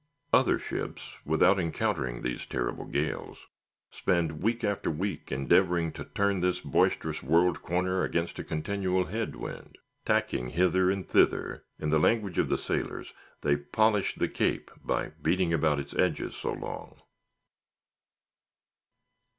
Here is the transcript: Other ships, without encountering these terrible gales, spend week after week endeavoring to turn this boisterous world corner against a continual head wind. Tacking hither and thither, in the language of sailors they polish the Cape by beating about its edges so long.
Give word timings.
Other 0.33 0.57
ships, 0.57 1.17
without 1.25 1.59
encountering 1.59 2.23
these 2.23 2.47
terrible 2.47 2.85
gales, 2.85 3.45
spend 3.91 4.41
week 4.41 4.63
after 4.63 4.89
week 4.89 5.31
endeavoring 5.31 5.91
to 5.91 6.05
turn 6.05 6.39
this 6.39 6.59
boisterous 6.59 7.21
world 7.21 7.61
corner 7.61 8.03
against 8.03 8.39
a 8.39 8.43
continual 8.43 9.05
head 9.05 9.35
wind. 9.35 9.77
Tacking 10.03 10.47
hither 10.49 10.89
and 10.89 11.07
thither, 11.07 11.65
in 11.77 11.91
the 11.91 11.99
language 11.99 12.39
of 12.39 12.59
sailors 12.59 13.13
they 13.41 13.55
polish 13.55 14.15
the 14.15 14.27
Cape 14.27 14.71
by 14.83 15.09
beating 15.21 15.53
about 15.53 15.79
its 15.79 15.93
edges 15.93 16.33
so 16.35 16.51
long. 16.51 16.99